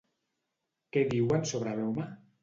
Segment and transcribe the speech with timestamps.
[0.95, 2.07] Què diuen sobre l'home?